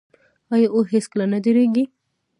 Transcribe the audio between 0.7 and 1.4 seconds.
او هیڅکله نه